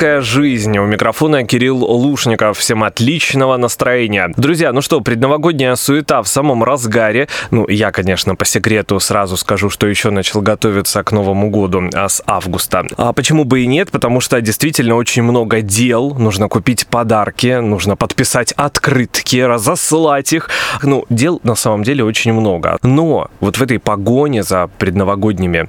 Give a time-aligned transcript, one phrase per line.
[0.00, 0.78] «Светская жизнь».
[0.78, 2.56] У микрофона Кирилл Лушников.
[2.56, 4.32] Всем отличного настроения.
[4.34, 7.28] Друзья, ну что, предновогодняя суета в самом разгаре.
[7.50, 12.08] Ну, я, конечно, по секрету сразу скажу, что еще начал готовиться к Новому году а
[12.08, 12.86] с августа.
[12.96, 13.90] А почему бы и нет?
[13.90, 16.14] Потому что действительно очень много дел.
[16.14, 20.48] Нужно купить подарки, нужно подписать открытки, разослать их.
[20.82, 22.78] Ну, дел на самом деле очень много.
[22.82, 25.66] Но вот в этой погоне за предновогодними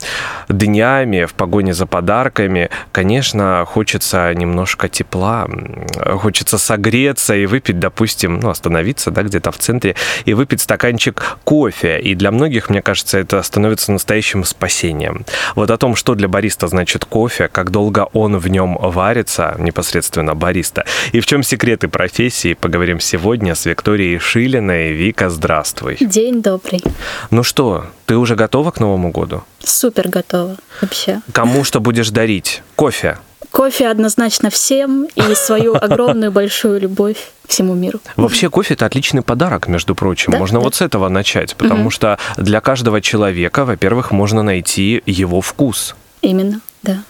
[0.47, 5.47] днями, в погоне за подарками, конечно, хочется немножко тепла,
[6.17, 9.95] хочется согреться и выпить, допустим, ну, остановиться, да, где-то в центре
[10.25, 11.99] и выпить стаканчик кофе.
[11.99, 15.25] И для многих, мне кажется, это становится настоящим спасением.
[15.55, 20.35] Вот о том, что для бариста значит кофе, как долго он в нем варится, непосредственно
[20.35, 24.93] бариста, и в чем секреты профессии, поговорим сегодня с Викторией Шилиной.
[24.93, 25.97] Вика, здравствуй.
[25.99, 26.83] День добрый.
[27.29, 29.43] Ну что, ты уже готова к Новому году?
[29.59, 31.21] Супер готова вообще.
[31.31, 32.63] Кому что будешь дарить?
[32.75, 33.17] Кофе.
[33.51, 37.17] Кофе однозначно всем и свою огромную большую любовь
[37.47, 37.99] всему миру.
[38.15, 40.31] Вообще кофе это отличный подарок, между прочим.
[40.31, 40.63] Да, можно да.
[40.63, 45.95] вот с этого начать, потому что для каждого человека, во-первых, можно найти его вкус.
[46.21, 47.03] Именно, да.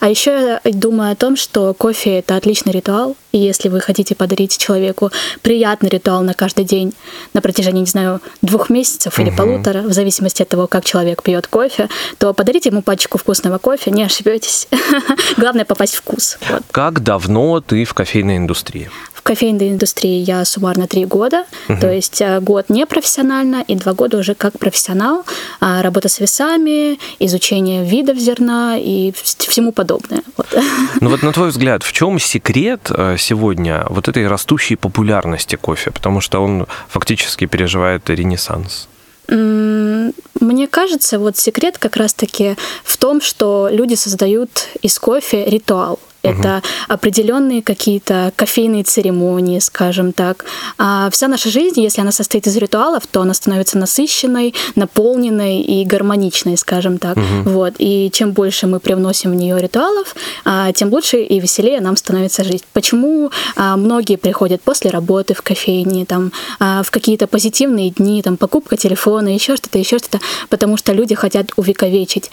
[0.00, 4.14] А еще я думаю о том, что кофе это отличный ритуал, и если вы хотите
[4.14, 5.10] подарить человеку
[5.42, 6.94] приятный ритуал на каждый день
[7.34, 11.46] на протяжении, не знаю, двух месяцев или полутора, в зависимости от того, как человек пьет
[11.46, 11.88] кофе,
[12.18, 14.68] то подарите ему пачку вкусного кофе, не ошибетесь.
[15.36, 16.38] Главное попасть в вкус.
[16.48, 16.62] Вот.
[16.70, 18.90] Как давно ты в кофейной индустрии?
[19.26, 21.46] Кофейной индустрии я суммарно три года,
[21.80, 25.24] то есть э, год не профессионально и два года уже как профессионал.
[25.60, 30.22] А, Работа с весами, изучение видов зерна и вс- всему подобное.
[30.36, 30.46] Вот.
[31.00, 35.90] Ну вот на твой взгляд, в чем секрет э, сегодня вот этой растущей популярности кофе?
[35.90, 38.86] Потому что он фактически переживает ренессанс.
[39.28, 44.50] Мне кажется, вот секрет как раз-таки в том, что люди создают
[44.82, 45.98] из кофе ритуал.
[46.22, 50.44] Это определенные какие-то кофейные церемонии, скажем так.
[50.78, 55.84] А вся наша жизнь, если она состоит из ритуалов, то она становится насыщенной, наполненной и
[55.84, 57.16] гармоничной, скажем так.
[57.44, 57.74] Вот.
[57.78, 60.14] И чем больше мы привносим в нее ритуалов,
[60.44, 62.64] а, тем лучше и веселее нам становится жизнь.
[62.72, 68.36] Почему а, многие приходят после работы в кофейне, там, а, в какие-то позитивные дни, там,
[68.36, 72.30] покупка телефона, еще что-то, еще что-то, потому что люди хотят увековечить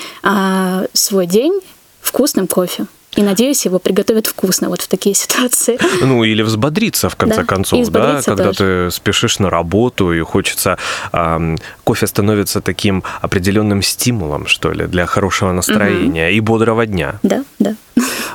[0.93, 1.59] свой день
[2.01, 2.85] вкусным кофе.
[3.15, 5.77] И надеюсь, его приготовят вкусно вот в такие ситуации.
[6.03, 8.87] Ну, или взбодриться, в конце Да, концов, да, когда тоже.
[8.87, 10.77] ты спешишь на работу и хочется...
[11.11, 17.19] ам, кофе становится таким определенным стимулом, что ли, для хорошего настроения и бодрого дня.
[17.23, 17.75] Да, да.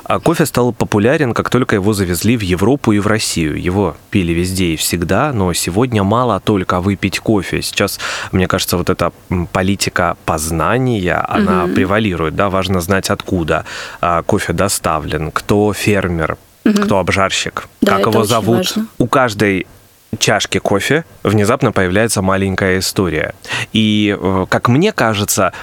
[0.03, 3.61] А кофе стал популярен, как только его завезли в Европу и в Россию.
[3.61, 7.61] Его пили везде и всегда, но сегодня мало только выпить кофе.
[7.61, 7.99] Сейчас,
[8.31, 9.11] мне кажется, вот эта
[9.51, 13.65] политика познания, она превалирует, да, важно знать, откуда
[14.01, 16.37] а, кофе доставлен, кто фермер,
[16.83, 18.57] кто обжарщик, Да, как его зовут.
[18.57, 18.87] важно.
[18.97, 19.67] У каждой
[20.17, 23.35] чашки кофе внезапно появляется маленькая история.
[23.73, 25.53] И, э, как мне кажется,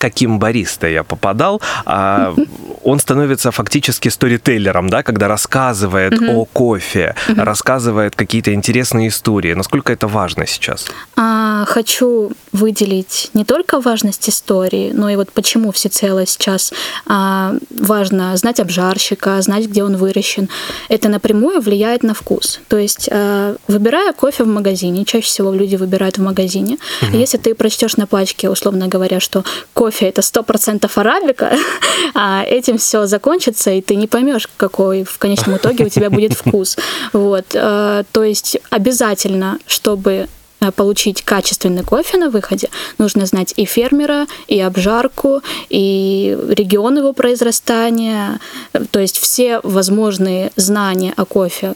[0.00, 2.34] каким бариста я попадал, а,
[2.82, 9.52] он становится фактически сторителлером, да, когда рассказывает о кофе, рассказывает какие-то интересные истории.
[9.52, 10.86] Насколько это важно сейчас?
[11.16, 16.72] А, хочу выделить не только важность истории, но и вот почему всецело сейчас
[17.06, 20.48] а, важно знать обжарщика, знать, где он выращен.
[20.88, 22.60] Это напрямую влияет на вкус.
[22.68, 26.78] То есть, а, выбирая кофе в магазине, чаще всего люди выбирают в магазине,
[27.12, 29.44] если ты прочтешь на пачке, условно говоря, что
[29.74, 31.52] кофе это 100% арабика,
[32.14, 36.32] а этим все закончится, и ты не поймешь, какой в конечном итоге у тебя будет
[36.34, 36.76] вкус.
[37.12, 37.46] Вот.
[37.54, 40.28] э, То есть обязательно, чтобы
[40.60, 47.12] э, получить качественный кофе на выходе, нужно знать и фермера, и обжарку, и регион его
[47.12, 48.38] произрастания,
[48.72, 51.74] Э, то есть все возможные знания о кофе,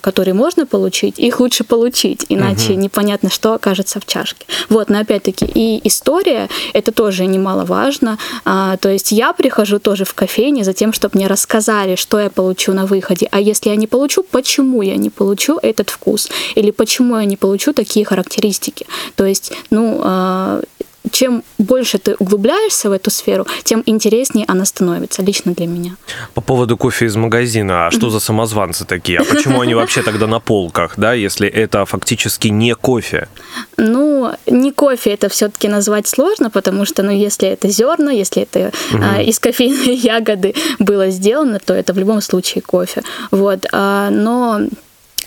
[0.00, 4.46] которые можно получить, их лучше получить, иначе непонятно, что окажется в чашке.
[4.68, 8.18] Вот, но опять-таки и история, это тоже немаловажно.
[8.44, 12.30] А, то есть я прихожу тоже в кофейне за тем, чтобы мне рассказали, что я
[12.30, 16.70] получу на выходе, а если я не получу, почему я не получу этот вкус, или
[16.70, 18.86] почему я не получу такие характеристики.
[19.16, 20.62] То есть, ну, а,
[21.10, 25.96] чем больше ты углубляешься в эту сферу, тем интереснее она становится, лично для меня.
[26.34, 29.18] По поводу кофе из магазина, а что за самозванцы такие?
[29.18, 33.28] А почему они вообще тогда на полках, да, если это фактически не кофе?
[33.76, 38.72] Ну, не кофе это все-таки назвать сложно, потому что, ну, если это зерна, если это
[38.92, 43.02] а, из кофейной ягоды было сделано, то это в любом случае кофе.
[43.30, 44.60] Вот, а, но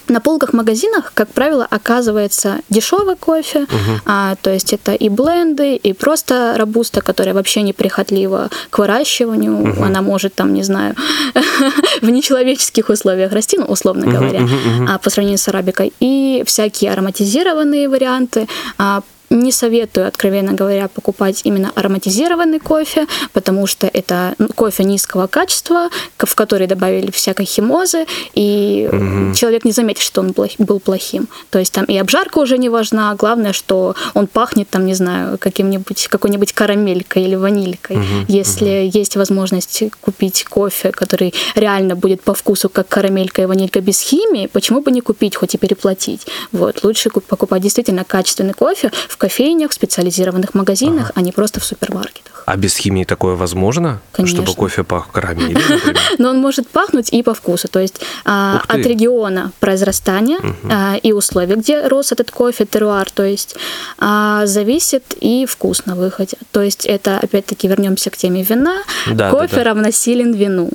[0.07, 3.67] на полках магазинах, как правило, оказывается дешевый кофе,
[4.05, 10.01] а, то есть это и бленды, и просто робуста, которая вообще неприхотлива к выращиванию, она
[10.01, 10.95] может там, не знаю,
[12.01, 14.47] в нечеловеческих условиях расти, ну, условно говоря,
[14.87, 18.47] а, по сравнению с арабикой, и всякие ароматизированные варианты,
[18.77, 25.27] а, не советую, откровенно говоря, покупать именно ароматизированный кофе, потому что это ну, кофе низкого
[25.27, 28.89] качества, в который добавили всякой химозы, и
[29.35, 31.27] человек не заметит, что он был плохим.
[31.49, 35.37] То есть там и обжарка уже не важна, главное, что он пахнет там, не знаю,
[35.37, 37.99] каким-нибудь, какой-нибудь карамелькой или ванилькой.
[38.27, 43.99] Если есть возможность купить кофе, который реально будет по вкусу как карамелька и ванилька без
[44.01, 46.27] химии, почему бы не купить, хоть и переплатить?
[46.51, 51.59] Вот, лучше куп- покупать действительно качественный кофе в кофейнях, в специализированных магазинах, а не просто
[51.59, 52.35] в супермаркетах.
[52.45, 54.01] А без химии такое возможно?
[54.11, 54.43] Конечно.
[54.43, 55.57] Чтобы кофе пах карамелью?
[56.19, 57.67] Но он может пахнуть и по вкусу.
[57.67, 60.37] То есть а, от региона произрастания
[60.69, 63.55] а, и условий, где рос этот кофе, теруар, то есть
[63.97, 66.37] а, зависит и вкус на выходе.
[66.51, 68.83] То есть это, опять-таки, вернемся к теме вина.
[69.07, 69.63] Да, кофе да, да.
[69.63, 70.69] равносилен вину.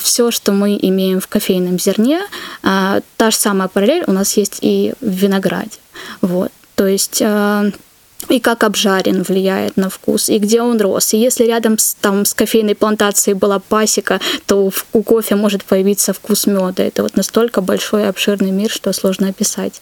[0.00, 2.20] все, что мы имеем в кофейном зерне,
[2.62, 5.78] та же самая параллель у нас есть и в винограде.
[6.20, 6.50] Вот.
[6.74, 7.66] То есть а,
[8.28, 11.14] и как обжарен влияет на вкус, и где он рос.
[11.14, 15.64] И если рядом с, там, с кофейной плантацией была пасека, то в- у кофе может
[15.64, 16.82] появиться вкус меда.
[16.82, 19.80] Это вот настолько большой и обширный мир, что сложно описать.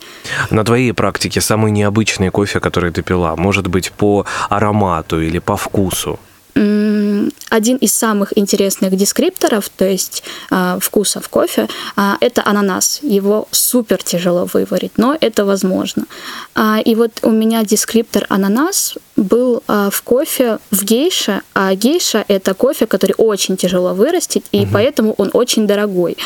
[0.50, 5.56] На твоей практике самый необычный кофе, который ты пила, может быть по аромату или по
[5.56, 6.18] вкусу?
[6.54, 13.00] Один из самых интересных дескрипторов, то есть а, вкусов кофе, а, это ананас.
[13.02, 16.04] Его супер тяжело выварить, но это возможно.
[16.54, 22.24] А, И вот у меня дескриптор ананас был а, в кофе в гейше, а гейша
[22.28, 26.16] это кофе, который очень тяжело вырастить, и поэтому он очень дорогой.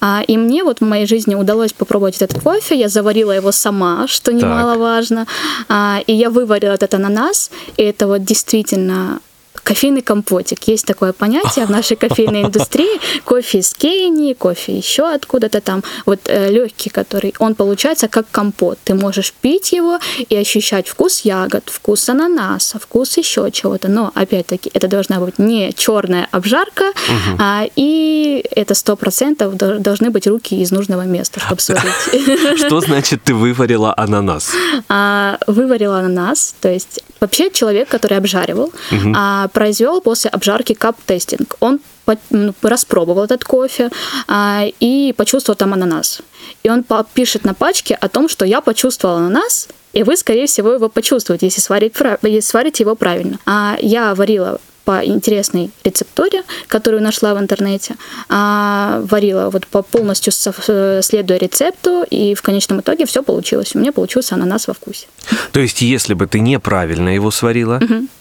[0.00, 4.06] А, И мне вот в моей жизни удалось попробовать этот кофе, я заварила его сама,
[4.06, 5.26] что немаловажно,
[5.68, 9.20] А, и я выварила этот ананас, и это вот действительно
[9.64, 10.62] кофейный компотик.
[10.68, 13.00] Есть такое понятие в нашей кофейной индустрии.
[13.24, 15.82] Кофе из Кении, кофе еще откуда-то там.
[16.06, 18.78] Вот легкий, который, он получается как компот.
[18.84, 23.88] Ты можешь пить его и ощущать вкус ягод, вкус ананаса, вкус еще чего-то.
[23.88, 26.92] Но, опять-таки, это должна быть не черная обжарка,
[27.38, 32.58] а, и это сто процентов должны быть руки из нужного места, чтобы сварить.
[32.58, 34.50] Что значит ты выварила ананас?
[34.88, 38.70] А, Выварила ананас, то есть Вообще человек, который обжаривал,
[39.16, 41.56] а, произвел после обжарки кап-тестинг.
[41.60, 43.90] Он по- ну, распробовал этот кофе
[44.28, 46.20] а, и почувствовал там ананас.
[46.62, 50.72] И он пишет на пачке о том, что я почувствовал ананас, и вы, скорее всего,
[50.72, 53.38] его почувствуете, если, сварить, если сварите его правильно.
[53.46, 57.96] А я варила по интересной рецептуре, которую нашла в интернете,
[58.28, 60.32] а, варила вот по полностью
[60.68, 63.74] э, следуя рецепту, и в конечном итоге все получилось.
[63.74, 65.06] У меня получился ананас во вкусе.
[65.52, 67.80] То есть, если бы ты неправильно его сварила,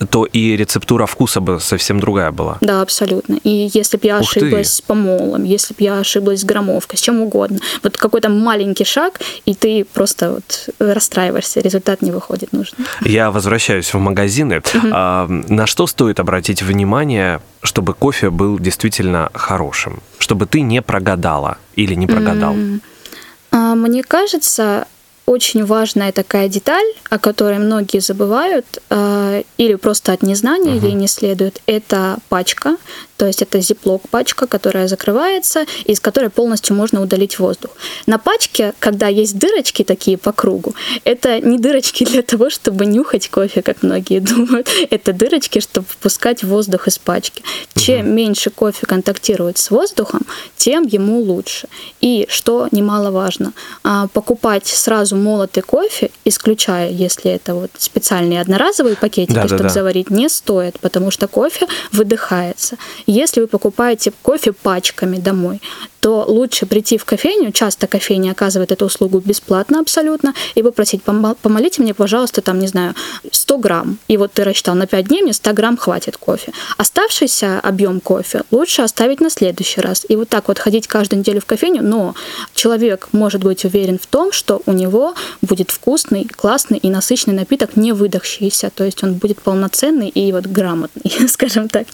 [0.10, 2.58] то и рецептура вкуса бы совсем другая была.
[2.62, 3.39] Да, абсолютно.
[3.43, 4.39] И если бы я Ух ты.
[4.39, 8.86] ошиблась с помолом, если бы я ошиблась с громовкой, с чем угодно, вот какой-то маленький
[8.86, 12.86] шаг, и ты просто вот расстраиваешься, результат не выходит нужный.
[13.01, 14.62] Я возвращаюсь в магазины.
[14.96, 20.01] А, на что стоит обратить внимание, чтобы кофе был действительно хорошим?
[20.19, 22.55] Чтобы ты не прогадала или не прогадал?
[23.51, 24.88] А, Мне кажется,
[25.25, 31.07] очень важная такая деталь, о которой многие забывают а, или просто от незнания ей не
[31.07, 32.77] следует, это пачка.
[33.23, 37.71] То есть это зиплок пачка, которая закрывается, из которой полностью можно удалить воздух.
[38.05, 40.75] На пачке, когда есть дырочки такие по кругу,
[41.05, 44.67] это не дырочки для того, чтобы нюхать кофе, как многие думают.
[44.89, 47.43] Это дырочки, чтобы впускать воздух из пачки.
[47.75, 50.23] Чем меньше кофе контактирует с воздухом,
[50.57, 51.69] тем ему лучше.
[52.01, 53.53] И, что немаловажно,
[53.85, 59.55] а, покупать сразу молотый кофе, исключая, если это вот специальные одноразовые пакетики, Да-да-да.
[59.55, 62.75] чтобы заварить, не стоит, потому что кофе выдыхается.
[63.15, 65.62] Если вы покупаете кофе пачками домой,
[66.03, 71.38] то лучше прийти в кофейню, часто кофейня оказывает эту услугу бесплатно абсолютно, и попросить, «Помо-
[71.41, 72.93] помолите мне, пожалуйста, там, не знаю,
[73.31, 73.98] 100 грамм.
[74.10, 76.51] И вот ты рассчитал, на 5 дней мне 100 грамм хватит кофе.
[76.77, 80.05] Оставшийся объем кофе лучше оставить на следующий раз.
[80.10, 82.15] И вот так вот ходить каждую неделю в кофейню, но
[82.53, 87.77] человек может быть уверен в том, что у него будет вкусный, классный и насыщенный напиток,
[87.77, 88.72] не выдохшийся.
[88.75, 91.88] То есть он будет полноценный и вот грамотный, скажем так.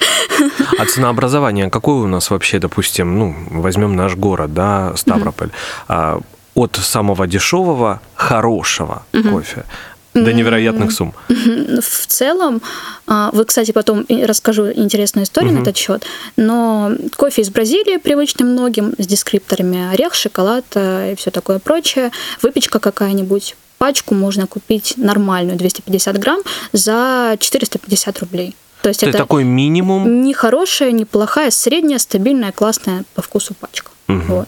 [0.79, 5.51] А ценообразование какое у нас вообще, допустим, ну, возьмем наш город, да, Ставрополь,
[5.87, 6.19] а,
[6.55, 9.65] от самого дешевого, хорошего кофе
[10.13, 11.13] до невероятных сумм.
[11.27, 12.61] В целом,
[13.07, 16.03] а, вот, кстати, потом расскажу интересную историю на этот счет,
[16.35, 22.11] но кофе из Бразилии привычный многим, с дескрипторами орех, шоколад э, и все такое прочее,
[22.41, 26.41] выпечка какая-нибудь, пачку можно купить нормальную, 250 грамм,
[26.73, 28.55] за 450 рублей.
[28.81, 30.21] То есть Это это такой минимум.
[30.21, 33.91] не хорошая, не плохая, средняя, стабильная, классная по вкусу пачка.
[34.07, 34.47] Вот.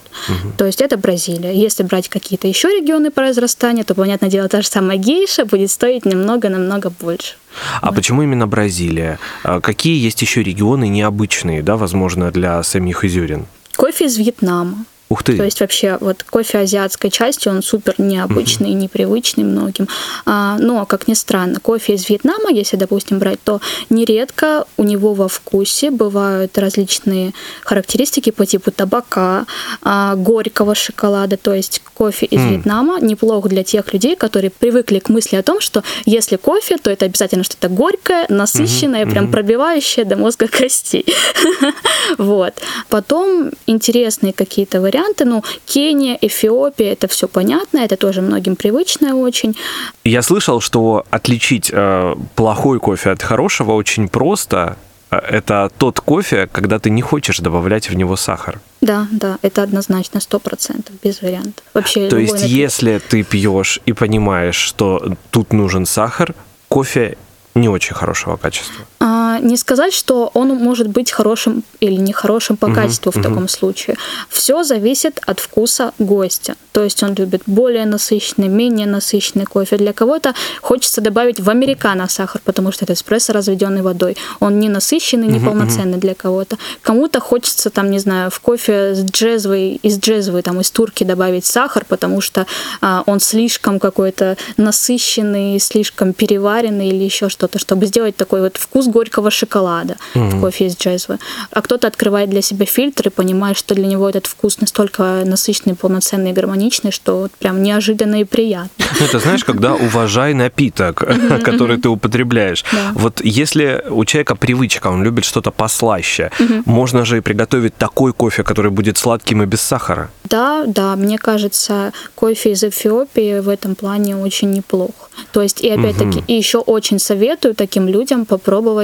[0.57, 1.53] То есть это Бразилия.
[1.53, 6.03] Если брать какие-то еще регионы произрастания, то, понятное дело, та же самая гейша будет стоить
[6.03, 7.35] немного-намного больше.
[7.79, 9.19] А почему именно Бразилия?
[9.43, 13.45] А Какие есть еще регионы необычные, да, возможно, для самих изюрин?
[13.75, 14.85] Кофе из Вьетнама.
[15.11, 15.35] Ух ты!
[15.35, 19.89] То есть вообще вот кофе азиатской части, он супер необычный и непривычный многим.
[20.25, 25.13] А, но, как ни странно, кофе из Вьетнама, если, допустим, брать, то нередко у него
[25.13, 29.47] во вкусе бывают различные характеристики по типу табака,
[29.81, 31.35] а, горького шоколада.
[31.35, 35.59] То есть кофе из Вьетнама неплох для тех людей, которые привыкли к мысли о том,
[35.59, 41.05] что если кофе, то это обязательно что-то горькое, насыщенное, прям пробивающее до мозга костей.
[42.17, 42.53] Вот.
[42.89, 45.00] Потом интересные какие-то варианты.
[45.25, 49.55] Ну, Кения, Эфиопия, это все понятно, это тоже многим привычное очень.
[50.03, 54.75] Я слышал, что отличить э, плохой кофе от хорошего очень просто.
[55.11, 58.59] Э, Это тот кофе, когда ты не хочешь добавлять в него сахар.
[58.81, 61.63] Да, да, это однозначно, сто процентов, без вариантов.
[61.73, 62.51] Вообще, То есть, напиток.
[62.51, 66.33] если ты пьешь и понимаешь, что тут нужен сахар,
[66.67, 67.17] кофе
[67.55, 68.85] не очень хорошего качества.
[69.03, 73.97] А, не сказать, что он может быть хорошим или нехорошим по качеству в таком случае.
[74.29, 76.55] Все зависит от вкуса гостя.
[76.71, 79.77] То есть он любит более насыщенный, менее насыщенный кофе.
[79.77, 84.17] Для кого-то хочется добавить в американо сахар, потому что это эспрессо, разведенный водой.
[84.39, 86.57] Он не насыщенный, не полноценный для кого-то.
[86.83, 91.45] Кому-то хочется, там, не знаю, в кофе с джезвой, из джезвой, там, из турки добавить
[91.45, 92.45] сахар, потому что
[92.81, 98.87] а, он слишком какой-то насыщенный, слишком переваренный или еще что-то, чтобы сделать такой вот вкус
[98.91, 101.17] горького шоколада в кофе из джезвы.
[101.51, 105.75] А кто-то открывает для себя фильтр и понимает, что для него этот вкус настолько насыщенный,
[105.75, 108.69] полноценный и гармоничный, что вот прям неожиданно и приятно.
[108.99, 111.03] Ну, это знаешь, когда уважай напиток,
[111.43, 112.63] который ты употребляешь.
[112.93, 116.29] Вот если у человека привычка, он любит что-то послаще,
[116.65, 120.09] можно же и приготовить такой кофе, который будет сладким и без сахара.
[120.23, 125.09] Да, да, мне кажется, кофе из Эфиопии в этом плане очень неплох.
[125.31, 128.80] То есть, и опять-таки, и еще очень советую таким людям попробовать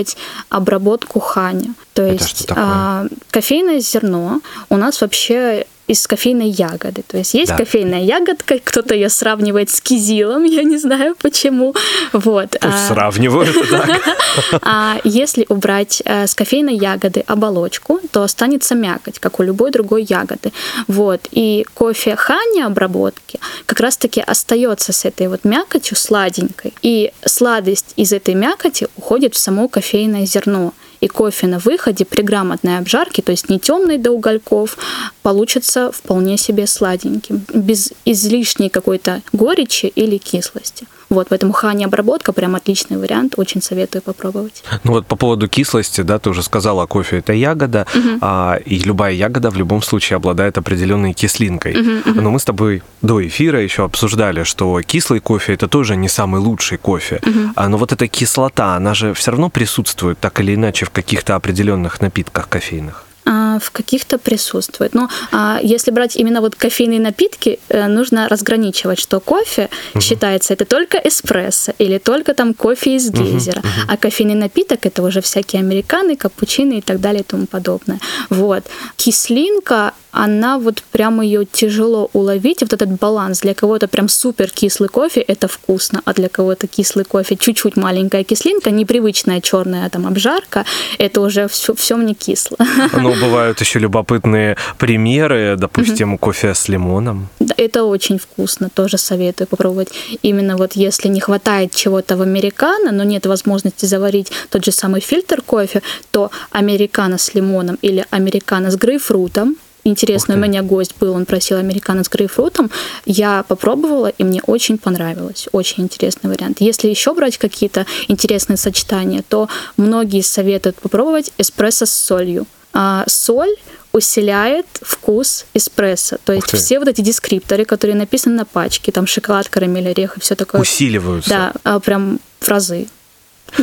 [0.49, 1.73] обработку ханя.
[1.93, 7.03] То есть а, кофейное зерно у нас вообще из кофейной ягоды.
[7.07, 7.57] То есть есть Да.
[7.57, 11.73] кофейная ягодка, кто-то ее сравнивает с кизилом, я не знаю почему.
[12.13, 12.51] Вот.
[12.51, 13.55] Пусть а- сравнивают
[14.61, 20.03] а если убрать э, с кофейной ягоды оболочку, то останется мякоть, как у любой другой
[20.03, 20.51] ягоды.
[20.87, 21.21] Вот.
[21.31, 26.73] И кофе хани обработки как раз-таки остается с этой вот мякотью сладенькой.
[26.81, 30.73] И сладость из этой мякоти уходит в само кофейное зерно.
[31.01, 34.77] И кофе на выходе при грамотной обжарке, то есть не темный до угольков,
[35.21, 40.87] получится вполне себе сладеньким, без излишней какой-то горечи или кислости.
[41.09, 44.63] Вот, поэтому хани обработка прям отличный вариант, очень советую попробовать.
[44.83, 47.85] Ну вот по поводу кислости, да, ты уже сказала, кофе это ягода,
[48.21, 51.75] а, и любая ягода в любом случае обладает определенной кислинкой.
[52.05, 56.41] Но мы с тобой до эфира еще обсуждали, что кислый кофе это тоже не самый
[56.41, 57.21] лучший кофе.
[57.55, 61.35] А, но вот эта кислота, она же все равно присутствует так или иначе в каких-то
[61.35, 63.03] определенных напитках кофейных.
[63.29, 64.93] А, в каких-то присутствует.
[64.93, 70.63] Но а, если брать именно вот кофейные напитки, э, нужно разграничивать, что кофе считается это
[70.63, 76.15] только эспрессо или только там кофе из гейзера, а кофейный напиток это уже всякие американы,
[76.15, 77.99] капучино и так далее и тому подобное.
[78.29, 78.63] Вот.
[78.95, 83.41] Кислинка, она вот прям ее тяжело уловить, вот этот баланс.
[83.41, 88.23] Для кого-то прям супер кислый кофе это вкусно, а для кого-то кислый кофе чуть-чуть маленькая
[88.23, 90.65] кислинка, непривычная черная там обжарка,
[90.97, 92.57] это уже все, все мне кисло.
[92.93, 97.29] Но бывают еще любопытные примеры, допустим, кофе с лимоном.
[97.39, 99.89] Да, Это очень вкусно, тоже советую попробовать.
[100.23, 105.01] Именно вот если не хватает чего-то в американо, но нет возможности заварить тот же самый
[105.01, 109.57] фильтр кофе, то американо с лимоном или американо с грейпфрутом.
[109.87, 112.69] Интересно, у меня гость был, он просил американо с грейпфрутом.
[113.05, 115.47] Я попробовала, и мне очень понравилось.
[115.53, 116.57] Очень интересный вариант.
[116.59, 122.45] Если еще брать какие-то интересные сочетания, то многие советуют попробовать эспрессо с солью.
[122.73, 123.55] А соль
[123.93, 126.17] усиляет вкус эспрессо.
[126.25, 130.19] То есть все вот эти дескрипторы, которые написаны на пачке, там шоколад, карамель, орех и
[130.19, 130.59] все такое.
[130.59, 131.29] Усиливаются.
[131.29, 132.87] Да, а, прям в разы.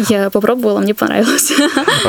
[0.09, 1.53] Я попробовала, мне понравилось.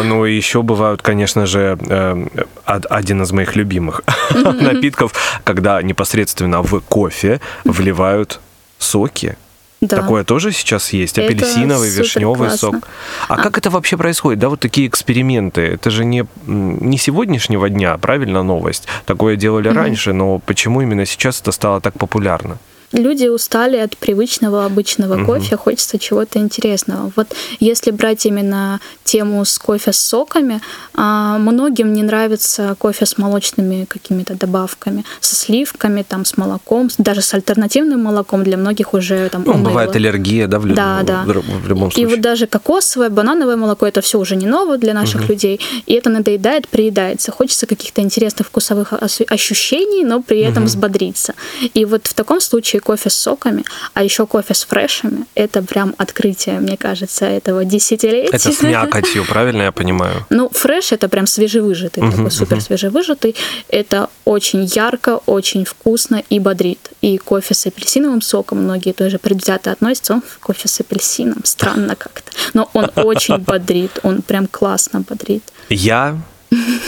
[0.03, 2.27] Ну и еще бывают, конечно же, э,
[2.65, 4.01] од- один из моих любимых
[4.33, 8.39] напитков, когда непосредственно в кофе вливают
[8.79, 9.35] соки.
[9.81, 9.97] Да.
[9.97, 11.19] Такое тоже сейчас есть?
[11.19, 12.87] Апельсиновый, вишневый сок.
[13.27, 14.39] А, как это вообще происходит?
[14.39, 15.61] Да, вот такие эксперименты.
[15.61, 18.87] Это же не, не сегодняшнего дня, правильно, новость?
[19.05, 22.57] Такое делали раньше, но почему именно сейчас это стало так популярно?
[22.95, 25.25] Люди устали от привычного обычного Мгм.
[25.25, 27.11] кофе, хочется чего-то интересного.
[27.15, 27.27] Вот
[27.59, 30.61] если брать именно тему с кофе с соками,
[30.93, 37.21] а, многим не нравится кофе с молочными какими-то добавками, со сливками, там, с молоком, даже
[37.21, 39.65] с альтернативным молоком для многих уже там Ну, уныло.
[39.69, 41.23] бывает аллергия, да, в, лю- Да, да.
[41.25, 42.07] в, любом И случае.
[42.07, 46.09] вот даже кокосовое, банановое молоко это все уже не ново для наших людей, и это
[46.09, 47.31] надоедает, приедается.
[47.33, 48.93] Хочется каких-то интересных вкусовых
[49.29, 51.33] ощущений, но при этом взбодриться.
[51.73, 55.95] И вот в таком случае кофе с соками, а еще кофе с фрешами, это прям
[55.97, 58.29] открытие, мне кажется, этого десятилетия.
[58.35, 60.25] Это с мякотью, правильно я понимаю?
[60.29, 63.35] Ну, фреш это прям свежевыжатый, Мгм, такой супер свежевыжатый.
[63.69, 66.91] Это очень ярко, очень вкусно и бодрит.
[67.01, 70.15] И кофе с апельсиновым соком многие тоже предвзято относятся.
[70.15, 72.31] «О, кофе с апельсином, странно как-то.
[72.53, 75.43] Но он очень бодрит, он прям классно бодрит.
[75.69, 76.17] Я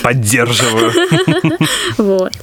[0.04, 0.94] поддерживаю.
[1.98, 2.34] Вот.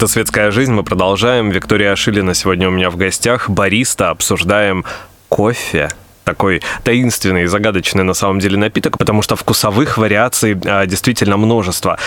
[0.00, 0.72] Это «Светская жизнь».
[0.72, 1.50] Мы продолжаем.
[1.50, 3.50] Виктория Ашилина сегодня у меня в гостях.
[3.50, 4.08] Бариста.
[4.08, 4.86] Обсуждаем
[5.28, 5.90] кофе.
[6.24, 11.98] Такой таинственный и загадочный на самом деле напиток, потому что вкусовых вариаций а, действительно множество.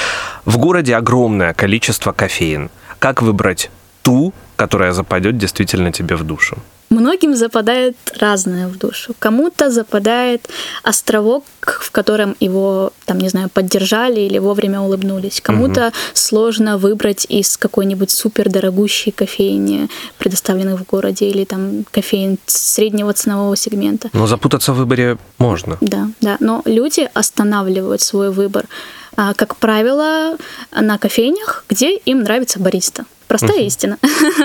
[0.44, 2.72] В городе огромное количество кофеин.
[2.98, 3.70] Как выбрать
[4.02, 6.58] ту, которая западет действительно тебе в душу?
[6.94, 9.16] Многим западает разное в душу.
[9.18, 10.48] Кому-то западает
[10.84, 11.44] островок,
[11.82, 15.42] в котором его, там, не знаю, поддержали или вовремя улыбнулись.
[15.42, 23.14] Кому-то сложно выбрать из какой-нибудь супер дорогущей кофейни, предоставленных в городе, или там кофеин среднего
[23.14, 24.10] ценового сегмента.
[24.14, 25.78] Но запутаться в выборе можно.
[25.82, 26.38] Да, да.
[26.40, 28.66] Но люди останавливают свой выбор,
[29.16, 30.38] а, как правило,
[30.72, 33.06] на кофейнях, где им нравится бариста.
[33.40, 33.98] Простая истина.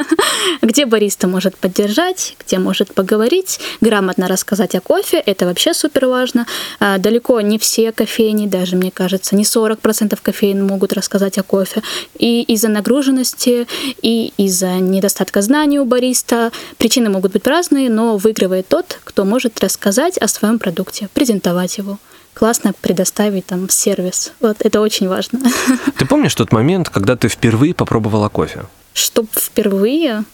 [0.62, 6.46] где бариста может поддержать, где может поговорить, грамотно рассказать о кофе, это вообще супер важно.
[6.80, 11.82] А, Далеко не все кофейни, даже, мне кажется, не 40% кофеин могут рассказать о кофе.
[12.18, 13.66] И из-за нагруженности,
[14.00, 16.50] и из-за недостатка знаний у бариста.
[16.78, 21.98] Причины могут быть разные, но выигрывает тот, кто может рассказать о своем продукте, презентовать его
[22.34, 24.32] классно предоставить там сервис.
[24.38, 25.40] Вот это очень важно.
[25.98, 28.66] Ты помнишь тот момент, когда ты впервые попробовала кофе?
[28.98, 30.24] Чтоб впервые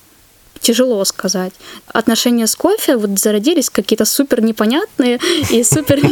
[0.58, 1.52] тяжело сказать.
[1.88, 6.00] Отношения с кофе вот зародились какие-то супер непонятные и супер...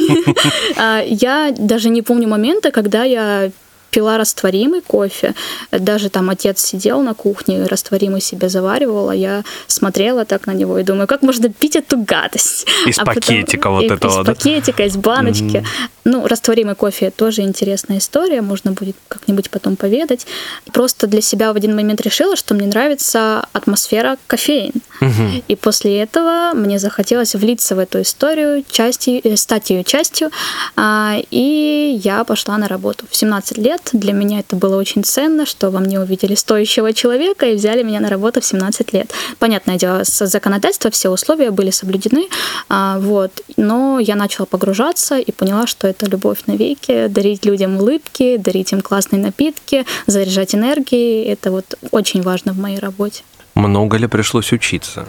[0.76, 3.50] А, я даже не помню момента, когда я
[3.92, 5.34] пила растворимый кофе.
[5.70, 10.78] Даже там отец сидел на кухне, растворимый себе заваривал, а я смотрела так на него
[10.78, 12.66] и думаю, как можно пить эту гадость?
[12.86, 14.34] Из а пакетика потом, вот из, этого, из да?
[14.34, 15.58] пакетика, из баночки.
[15.58, 15.88] Mm-hmm.
[16.04, 20.26] Ну, растворимый кофе тоже интересная история, можно будет как-нибудь потом поведать.
[20.72, 24.72] Просто для себя в один момент решила, что мне нравится атмосфера кофеин.
[25.00, 25.44] Mm-hmm.
[25.48, 30.30] И после этого мне захотелось влиться в эту историю, частью, э, стать ее частью,
[30.76, 33.04] а, и я пошла на работу.
[33.10, 34.00] В 17 лет лет.
[34.00, 38.00] Для меня это было очень ценно, что во мне увидели стоящего человека и взяли меня
[38.00, 39.12] на работу в 17 лет.
[39.38, 42.28] Понятное дело, с законодательства все условия были соблюдены,
[42.68, 43.42] а, вот.
[43.56, 48.80] но я начала погружаться и поняла, что это любовь навеки, дарить людям улыбки, дарить им
[48.80, 51.24] классные напитки, заряжать энергией.
[51.24, 53.22] Это вот очень важно в моей работе.
[53.54, 55.06] Много ли пришлось учиться?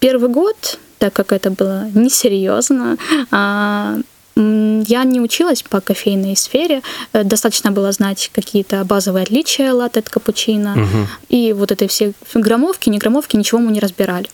[0.00, 2.96] Первый год, так как это было несерьезно,
[3.30, 3.96] а,
[4.38, 10.08] я не училась по кофейной сфере, э, достаточно было знать какие-то базовые отличия латте от
[10.08, 11.08] капучино, угу.
[11.28, 14.28] и вот этой все граммовки, не граммовки, ничего мы не разбирали.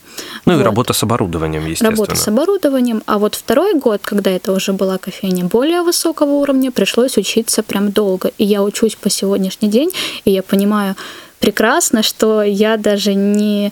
[0.45, 0.61] Ну вот.
[0.61, 1.91] и работа с оборудованием, естественно.
[1.91, 6.71] Работа с оборудованием, а вот второй год, когда это уже была кофейня более высокого уровня,
[6.71, 9.89] пришлось учиться прям долго, и я учусь по сегодняшний день,
[10.25, 10.95] и я понимаю,
[11.39, 13.71] прекрасно, что я даже не,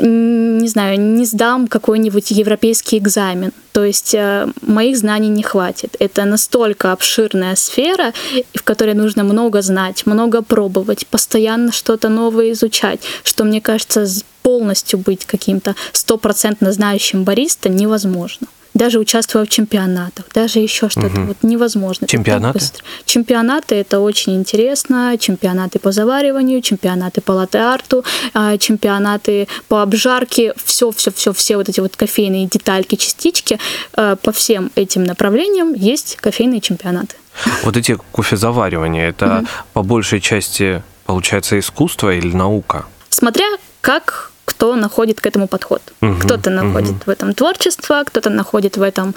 [0.00, 3.52] не знаю, не сдам какой-нибудь европейский экзамен.
[3.72, 5.96] То есть э, моих знаний не хватит.
[5.98, 8.12] Это настолько обширная сфера,
[8.54, 14.06] в которой нужно много знать, много пробовать, постоянно что-то новое изучать, что, мне кажется,
[14.42, 21.20] полностью быть каким-то стопроцентно знающим бариста невозможно даже участвуя в чемпионатах, даже еще что-то.
[21.20, 21.22] Угу.
[21.22, 22.06] Вот невозможно.
[22.06, 22.60] Чемпионаты?
[23.04, 25.16] Чемпионаты это очень интересно.
[25.18, 28.04] Чемпионаты по завариванию, чемпионаты по латте-арту,
[28.34, 33.58] а, чемпионаты по обжарке, все, все, все, все вот эти вот кофейные детальки, частички.
[33.94, 37.16] А, по всем этим направлениям есть кофейные чемпионаты.
[37.62, 39.48] Вот эти кофезаваривания, это угу.
[39.72, 42.86] по большей части получается искусство или наука?
[43.08, 43.46] Смотря
[43.80, 45.80] как кто находит к этому подход.
[46.02, 47.02] Угу, кто-то находит угу.
[47.06, 49.14] в этом творчество, кто-то находит в этом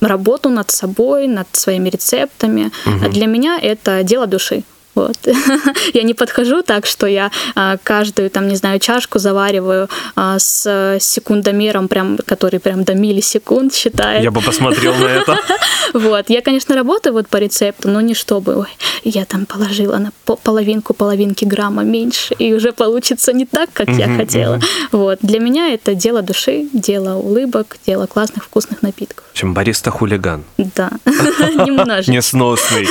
[0.00, 2.72] работу над собой, над своими рецептами.
[2.86, 3.04] Угу.
[3.04, 4.64] А для меня это дело души.
[4.94, 5.16] Вот.
[5.94, 10.98] я не подхожу так, что я а, каждую, там, не знаю, чашку завариваю а, с
[11.00, 14.22] секундомером, прям, который прям до миллисекунд считает.
[14.22, 15.38] Я бы посмотрел на это.
[15.94, 16.28] вот.
[16.28, 18.68] Я, конечно, работаю вот по рецепту, но не чтобы, ой,
[19.04, 24.14] я там положила на половинку половинки грамма меньше, и уже получится не так, как я
[24.14, 24.60] хотела.
[24.92, 25.18] вот.
[25.22, 29.24] Для меня это дело души, дело улыбок, дело классных вкусных напитков.
[29.28, 30.44] В общем, бариста-хулиган.
[30.58, 32.12] Да, немножечко.
[32.12, 32.86] Несносный.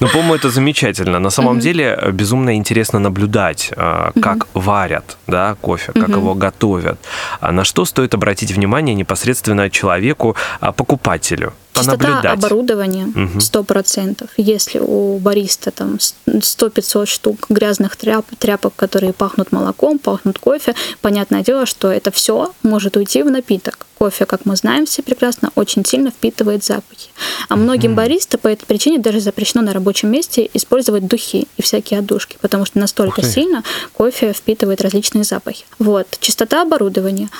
[0.00, 1.18] Ну, по-моему, это замечательно.
[1.18, 1.60] На самом mm-hmm.
[1.60, 4.60] деле э, безумно интересно наблюдать, э, как mm-hmm.
[4.60, 6.18] варят да, кофе, как mm-hmm.
[6.18, 6.98] его готовят.
[7.40, 11.52] А на что стоит обратить внимание непосредственно человеку, а, покупателю?
[11.74, 14.30] Чистота оборудования сто процентов.
[14.36, 21.42] Если у бариста там 100-500 штук грязных тряп, тряпок, которые пахнут молоком, пахнут кофе, понятное
[21.42, 23.86] дело, что это все может уйти в напиток.
[23.98, 27.10] Кофе, как мы знаем все прекрасно, очень сильно впитывает запахи.
[27.48, 27.94] А многим mm.
[27.94, 32.66] бариста по этой причине даже запрещено на рабочем месте использовать духи и всякие отдушки, потому
[32.66, 35.64] что настолько сильно кофе впитывает различные запахи.
[35.78, 36.06] Вот.
[36.20, 37.30] Чистота оборудования.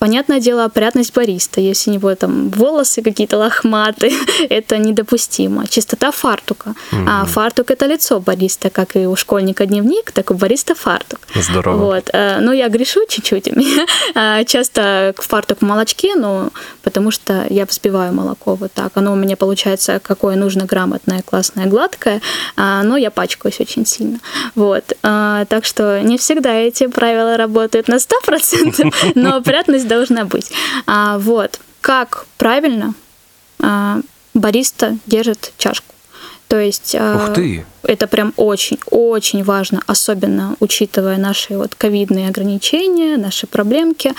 [0.00, 1.60] Понятное дело, опрятность бариста.
[1.60, 4.14] Если у него там волосы какие-то лохматые,
[4.48, 5.66] это недопустимо.
[5.68, 6.70] Чистота фартука.
[6.70, 7.06] Mm-hmm.
[7.06, 11.20] А фартук это лицо бариста, как и у школьника дневник, так и у бариста фартук.
[11.34, 11.76] Здорово.
[11.76, 12.08] Вот.
[12.14, 13.50] Э, ну, я грешу чуть-чуть.
[14.14, 16.50] Э, часто фартук в молочке, но
[16.82, 18.96] потому что я взбиваю молоко вот так.
[18.96, 22.20] Оно у меня получается какое нужно, грамотное, классное, гладкое,
[22.56, 24.18] а, но я пачкаюсь очень сильно.
[24.54, 24.92] Вот.
[25.02, 30.50] Э, так что не всегда эти правила работают на 100%, но опрятность должна быть.
[30.86, 31.60] А, вот.
[31.80, 32.94] Как правильно
[33.62, 34.00] а,
[34.34, 35.94] бариста держит чашку.
[36.48, 37.64] То есть а, Ух ты.
[37.84, 44.12] это прям очень-очень важно, особенно учитывая наши вот ковидные ограничения, наши проблемки.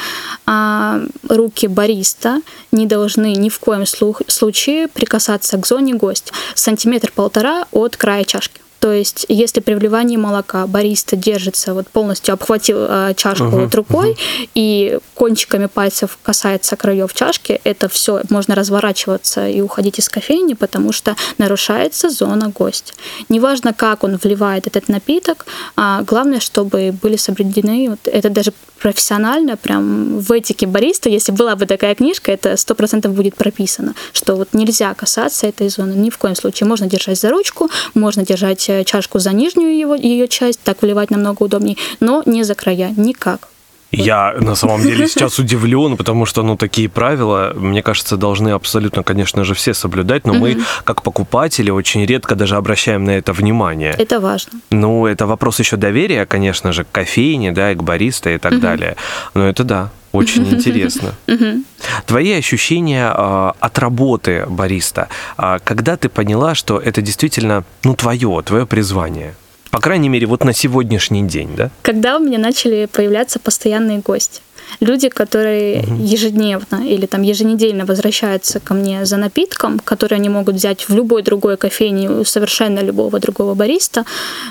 [0.46, 6.34] А, руки бариста не должны ни в коем случае прикасаться к зоне гостя.
[6.56, 8.62] Сантиметр-полтора от края чашки.
[8.82, 13.76] То есть, если при вливании молока бариста держится, вот полностью обхватил э, чашку uh-huh, вот
[13.76, 14.50] рукой, uh-huh.
[14.56, 20.92] и кончиками пальцев касается краев чашки, это все можно разворачиваться и уходить из кофейни, потому
[20.92, 22.94] что нарушается зона гостя.
[23.30, 29.58] Неважно, как он вливает этот напиток, а главное, чтобы были соблюдены, вот это даже профессионально,
[29.58, 34.36] прям в этике бариста, если была бы такая книжка, это сто процентов будет прописано, что
[34.36, 36.68] вот нельзя касаться этой зоны ни в коем случае.
[36.68, 41.12] Можно держать за ручку, можно держать э, чашку за нижнюю его, ее часть, так вливать
[41.12, 43.51] намного удобнее, но не за края, никак.
[43.92, 49.04] Я на самом деле сейчас удивлен, потому что, ну, такие правила, мне кажется, должны абсолютно,
[49.04, 53.96] конечно же, все соблюдать, но мы, как покупатели, очень редко даже обращаем на это внимание.
[53.98, 54.60] Это важно.
[54.70, 58.60] Ну, это вопрос еще доверия, конечно же, к кофейне, да, и к бариста и так
[58.60, 58.96] далее.
[59.34, 61.14] Но это да, очень интересно.
[62.06, 68.42] Твои ощущения э, от работы бариста, э, когда ты поняла, что это действительно, ну, твое,
[68.46, 69.36] твое призвание?
[69.72, 71.72] По крайней мере, вот на сегодняшний день, да?
[71.82, 74.42] Когда у меня начали появляться постоянные гости.
[74.80, 76.04] Люди, которые угу.
[76.04, 81.24] ежедневно или там еженедельно возвращаются ко мне за напитком, который они могут взять в любой
[81.24, 84.06] другой кофейне у совершенно любого другого бариста,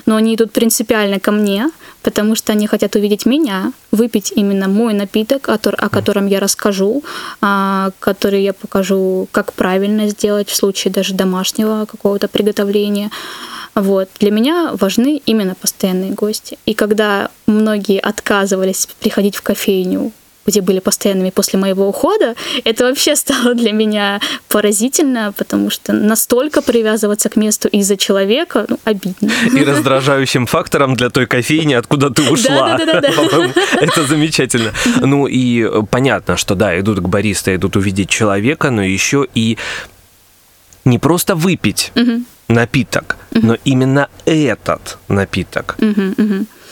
[0.07, 1.71] но они идут принципиально ко мне,
[2.03, 5.59] потому что они хотят увидеть меня, выпить именно мой напиток, о
[5.89, 7.03] котором я расскажу,
[7.41, 13.11] а, который я покажу, как правильно сделать в случае даже домашнего какого-то приготовления.
[13.75, 14.09] Вот.
[14.19, 16.59] Для меня важны именно постоянные гости.
[16.67, 20.13] И когда многие отказывались приходить в кофейню
[20.51, 22.35] где были постоянными после моего ухода,
[22.65, 28.79] это вообще стало для меня поразительно, потому что настолько привязываться к месту из-за человека, ну,
[28.85, 29.31] обидно.
[29.55, 32.79] И раздражающим фактором для той кофейни, откуда ты ушла.
[33.81, 34.73] Это замечательно.
[35.01, 39.57] Ну и понятно, что да, идут к бариста, идут увидеть человека, но еще и
[40.85, 41.93] не просто выпить
[42.49, 45.77] напиток, но именно этот напиток.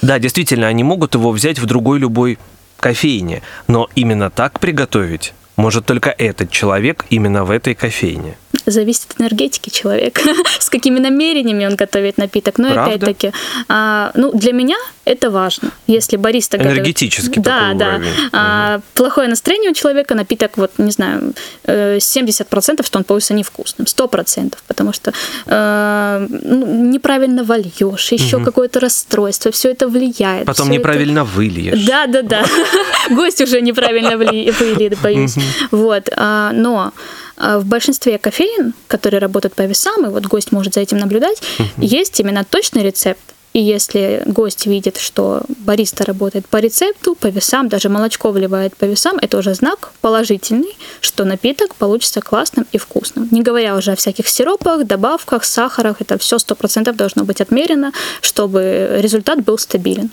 [0.03, 2.39] Да, действительно, они могут его взять в другой любой
[2.81, 8.37] кофейне, но именно так приготовить может только этот человек именно в этой кофейне.
[8.71, 10.21] Зависит от энергетики человека,
[10.59, 12.59] с какими намерениями он готовит напиток.
[12.59, 12.95] Но Правда?
[12.95, 13.33] опять-таки,
[13.69, 14.77] а, ну, для меня
[15.09, 15.71] это важно.
[15.87, 17.45] Если бариста Энергетически готовит...
[17.45, 17.97] Да, да.
[17.97, 18.13] Уровень.
[18.33, 18.83] А, угу.
[18.95, 21.33] Плохое настроение у человека, напиток, вот, не знаю,
[21.67, 25.15] 70%, э, что он получится невкусным, 100%, потому что
[25.47, 28.45] э, ну, неправильно вольешь, еще угу.
[28.45, 30.45] какое-то расстройство, все это влияет.
[30.47, 31.29] Потом неправильно это...
[31.29, 31.87] выльешь.
[31.87, 32.45] Да, да, да.
[33.11, 35.37] Гость уже неправильно выльет, боюсь.
[35.71, 36.93] Вот, а, но
[37.39, 41.43] в большинстве кофеин, которые работают по весам, и вот гость может за этим наблюдать,
[41.77, 43.21] есть именно точный рецепт.
[43.55, 48.85] И если гость видит, что бариста работает по рецепту, по весам, даже молочко вливает по
[48.85, 53.29] весам, это уже знак положительный, что напиток получится классным и вкусным.
[53.31, 57.93] Не говоря уже о всяких сиропах, добавках, сахарах, это все сто процентов должно быть отмерено,
[58.21, 60.11] чтобы результат был стабилен.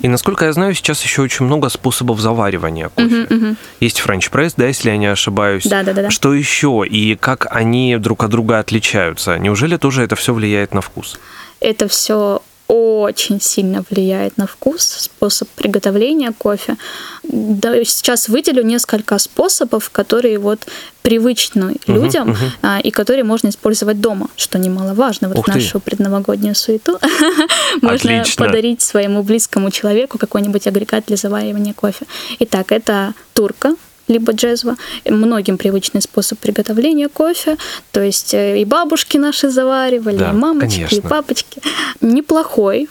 [0.00, 3.08] И насколько я знаю, сейчас еще очень много способов заваривания кофе.
[3.08, 3.56] Uh-huh, uh-huh.
[3.80, 5.66] Есть френч-пресс, да, если я не ошибаюсь.
[5.66, 6.10] Да, да, да.
[6.10, 9.38] Что еще и как они друг от друга отличаются?
[9.38, 11.18] Неужели тоже это все влияет на вкус?
[11.60, 16.76] Это все очень сильно влияет на вкус, способ приготовления кофе.
[17.24, 20.60] Да, сейчас выделю несколько способов, которые вот
[21.02, 22.50] привычны uh-huh, людям uh-huh.
[22.62, 25.28] А, и которые можно использовать дома, что немаловажно.
[25.28, 25.90] Вот Ух нашу ты.
[25.90, 27.00] предновогоднюю суету
[27.82, 32.06] можно подарить своему близкому человеку какой-нибудь агрегат для заваривания кофе.
[32.38, 33.74] Итак, это турка,
[34.10, 34.76] либо джезва.
[35.06, 37.56] Многим привычный способ приготовления кофе.
[37.92, 40.96] То есть э, и бабушки наши заваривали, да, и мамочки, конечно.
[40.96, 41.62] и папочки.
[42.00, 42.88] Неплохой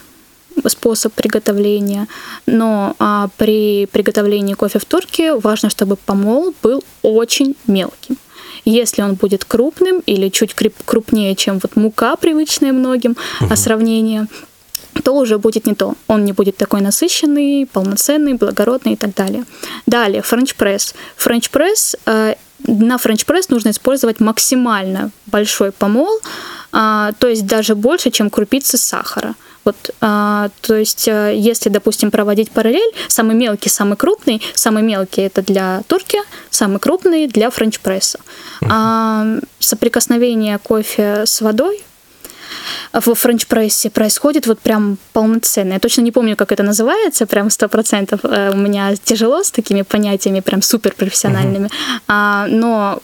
[0.67, 2.07] способ приготовления,
[2.45, 8.17] но а, при приготовлении кофе в турке важно, чтобы помол был очень мелким.
[8.65, 10.53] Если он будет крупным или чуть
[10.85, 13.49] крупнее, чем вот мука, привычная многим, угу.
[13.49, 14.27] а сравнение,
[15.03, 15.95] то уже будет не то.
[16.07, 19.45] Он не будет такой насыщенный, полноценный, благородный и так далее.
[19.85, 20.93] Далее, френч-пресс.
[21.17, 22.35] Френч-пресс, э,
[22.67, 26.19] на френч-пресс нужно использовать максимально большой помол,
[26.73, 29.35] э, то есть даже больше, чем крупицы сахара.
[29.65, 35.21] Вот, а, то есть, э, если, допустим, проводить параллель, самый мелкий, самый крупный, самый мелкий
[35.21, 38.19] это для турки, самый крупный для френч-пресса.
[38.69, 39.25] А,
[39.59, 41.83] соприкосновение кофе с водой
[42.93, 45.73] в френч-прессе происходит вот прям полноценно.
[45.73, 48.19] Я точно не помню, как это называется, прям сто процентов.
[48.23, 51.69] Э, у меня тяжело с такими понятиями, прям супер профессиональными.
[52.07, 52.47] Uh-huh.
[52.47, 52.99] Но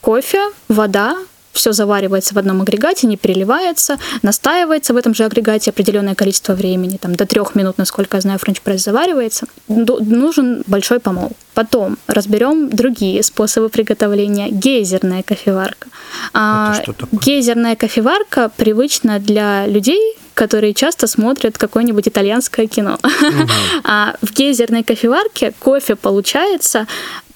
[0.00, 1.16] кофе, вода,
[1.52, 6.96] все заваривается в одном агрегате, не переливается, настаивается в этом же агрегате определенное количество времени,
[6.96, 9.46] там до трех минут, насколько я знаю, френч-пресс заваривается.
[9.68, 11.32] Нужен большой помол.
[11.54, 14.48] Потом разберем другие способы приготовления.
[14.50, 15.88] Гейзерная кофеварка.
[16.32, 16.76] А,
[17.12, 22.98] гейзерная кофеварка привычна для людей, которые часто смотрят какое-нибудь итальянское кино.
[23.84, 26.86] А в гейзерной кофеварке кофе получается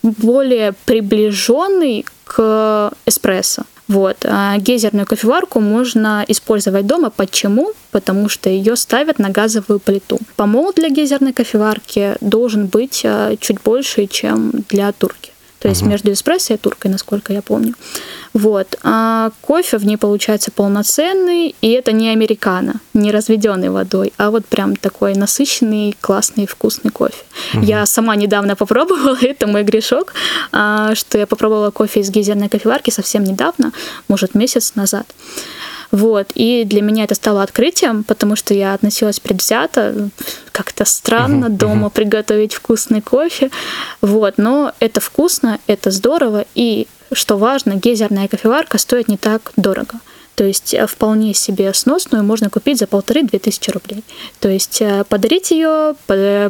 [0.02, 3.64] более приближенный к эспрессо.
[3.86, 4.24] Вот.
[4.24, 7.10] А гейзерную кофеварку можно использовать дома.
[7.10, 7.72] Почему?
[7.90, 10.18] Потому что ее ставят на газовую плиту.
[10.36, 15.33] Помол для гейзерной кофеварки должен быть а, чуть больше, чем для турки.
[15.64, 15.92] То есть угу.
[15.92, 17.74] между эспрессо и туркой, насколько я помню.
[18.34, 18.76] Вот.
[18.82, 24.44] А кофе в ней получается полноценный, и это не американо, не разведенный водой, а вот
[24.44, 27.24] прям такой насыщенный, классный, вкусный кофе.
[27.54, 27.62] Угу.
[27.62, 30.12] Я сама недавно попробовала, это мой грешок,
[30.52, 33.72] а, что я попробовала кофе из гейзерной кофеварки совсем недавно,
[34.06, 35.06] может, месяц назад.
[35.90, 36.28] Вот.
[36.34, 40.10] И для меня это стало открытием, потому что я относилась предвзято,
[40.52, 41.92] как-то странно uh-huh, дома uh-huh.
[41.92, 43.50] приготовить вкусный кофе.
[44.00, 44.34] Вот.
[44.38, 46.44] Но это вкусно, это здорово.
[46.54, 50.00] И, что важно, гейзерная кофеварка стоит не так дорого.
[50.34, 54.02] То есть э, вполне себе сносную можно купить за полторы-две тысячи рублей.
[54.40, 55.94] То есть э, подарить ее,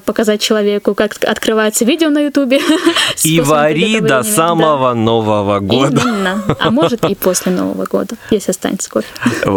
[0.05, 2.61] показать человеку, как открывается видео на Ютубе.
[3.25, 6.01] И вари до самого Нового года.
[6.03, 6.42] Именно.
[6.59, 9.07] А может и после Нового года, если останется кофе.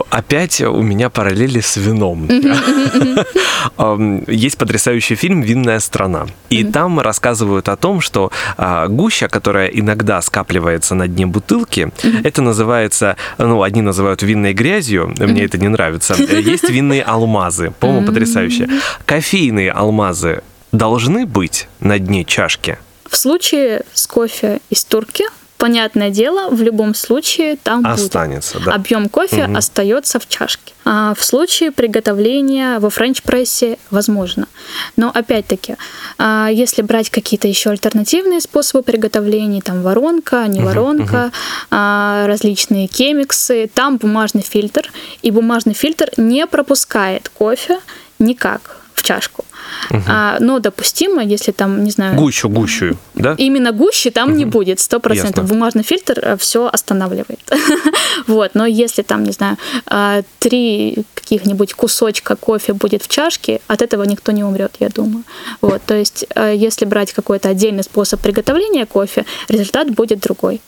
[0.09, 2.27] Опять у меня параллели с вином.
[4.27, 6.27] Есть потрясающий фильм «Винная страна».
[6.49, 11.91] И там рассказывают о том, что а, гуща, которая иногда скапливается на дне бутылки,
[12.23, 16.15] это называется, ну, одни называют называют винной грязью, мне это не нравится.
[16.15, 18.67] Есть винные алмазы, по-моему, потрясающе.
[19.05, 22.77] Кофейные алмазы должны быть на дне чашки?
[23.09, 25.25] В случае с кофе из турки
[25.57, 28.65] понятное дело, в любом случае там останется, будет.
[28.65, 28.73] да.
[28.73, 29.57] Объем кофе угу.
[29.57, 30.73] остается в чашке.
[30.85, 34.47] А в случае приготовления во френч-прессе возможно.
[34.95, 35.75] Но опять-таки,
[36.17, 42.27] а, если брать какие-то еще альтернативные способы приготовления, там воронка, не воронка, угу, угу.
[42.27, 44.91] различные кемиксы, там бумажный фильтр,
[45.21, 47.79] и бумажный фильтр не пропускает кофе
[48.19, 49.45] никак в чашку.
[49.91, 50.01] Угу.
[50.07, 52.15] А, но допустимо, если там, не знаю...
[52.15, 53.35] Гущу, гущу, да?
[53.37, 54.37] Именно гущи там угу.
[54.37, 55.47] не будет, сто процентов.
[55.47, 57.39] Бумажный фильтр э, все останавливает.
[58.27, 63.81] вот, но если там, не знаю, а, три каких-нибудь кусочка кофе будет в чашке, от
[63.81, 65.23] этого никто не умрет, я думаю.
[65.61, 70.59] Вот, то есть, э, если брать какой-то отдельный способ приготовления кофе, результат будет другой.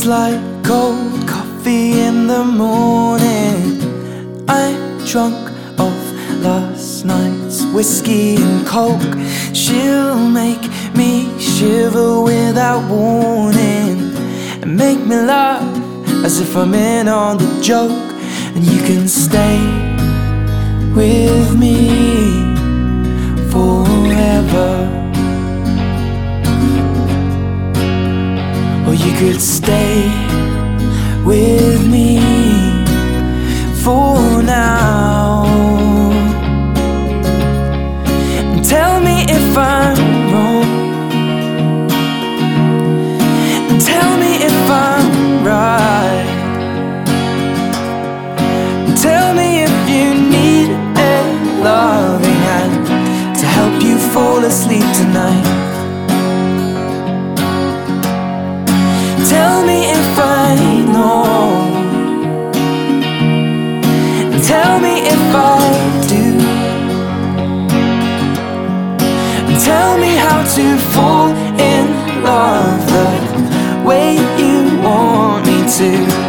[0.00, 3.82] She's like cold coffee in the morning.
[4.48, 6.02] I'm drunk off
[6.40, 9.12] last night's whiskey and coke.
[9.52, 10.62] She'll make
[10.96, 14.16] me shiver without warning
[14.62, 15.68] and make me laugh
[16.24, 18.14] as if I'm in on the joke.
[18.54, 19.60] And you can stay
[20.94, 22.54] with me
[23.50, 24.99] forever.
[29.20, 30.08] Could stay
[31.26, 32.18] with me
[33.84, 35.44] for now.
[38.62, 39.98] Tell me if I'm
[40.32, 40.70] wrong.
[43.78, 46.26] Tell me if I'm right.
[49.02, 51.16] Tell me if you need a
[51.62, 55.49] loving hand To help you fall asleep tonight
[59.60, 60.56] Tell me if I
[60.90, 61.60] know.
[64.42, 65.60] Tell me if I
[66.08, 66.24] do.
[69.62, 76.19] Tell me how to fall in love the way you want me to.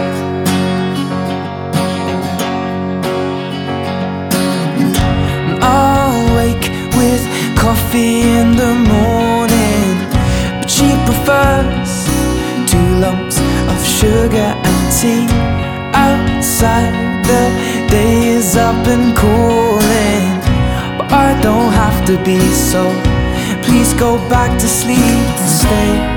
[14.01, 15.27] Sugar and tea
[15.93, 16.93] outside.
[17.29, 17.43] The
[17.87, 20.31] day is up and calling,
[20.97, 22.39] but I don't have to be
[22.71, 22.83] so.
[23.61, 24.97] Please go back to sleep
[25.41, 26.10] and stay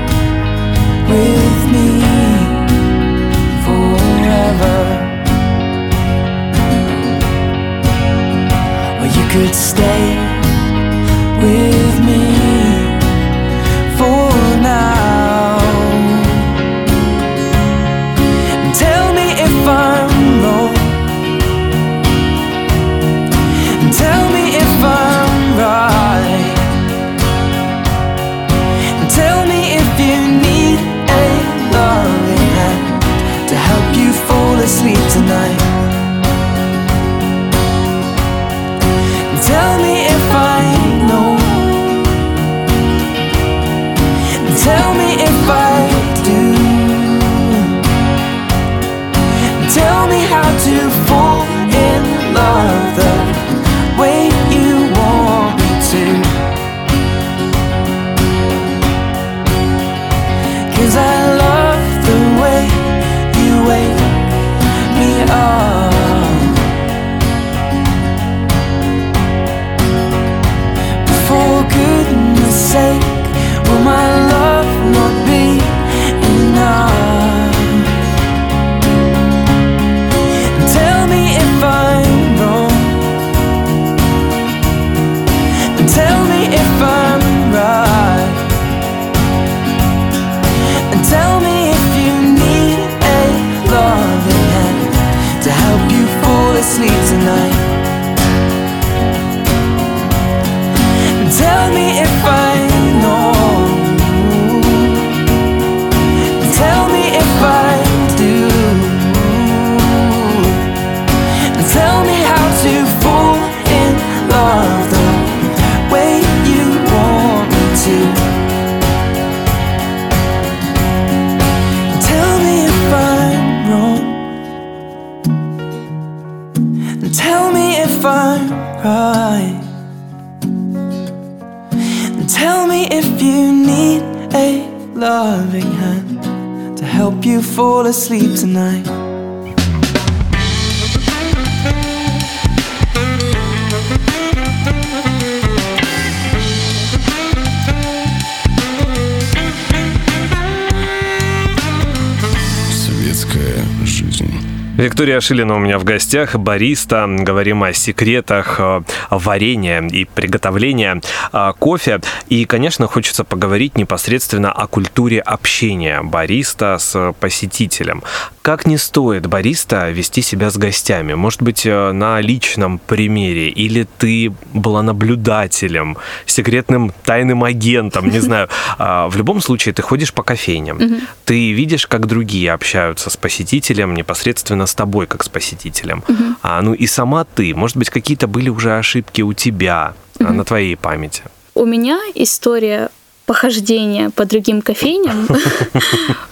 [155.15, 157.05] Виктория Шилина у меня в гостях, бариста.
[157.07, 160.99] Говорим о секретах э, варенья и приготовления
[161.31, 162.01] э, кофе.
[162.27, 168.03] И, конечно, хочется поговорить непосредственно о культуре общения бариста с посетителем.
[168.45, 171.15] Как не стоит бариста вести себя с гостями?
[171.15, 173.49] Может быть, э, на личном примере?
[173.49, 178.07] Или ты была наблюдателем, секретным тайным агентом?
[178.07, 178.47] Не знаю.
[178.77, 180.79] А, В любом случае, ты ходишь по кофейням.
[181.25, 186.03] Ты видишь, как другие общаются с посетителем непосредственно с тобой, как с посетителем.
[186.43, 187.55] А, ну и сама ты.
[187.55, 191.23] Может быть, какие-то были уже ошибки у тебя а, на твоей памяти?
[191.55, 192.89] У меня история
[193.25, 195.27] похождения по другим кофейням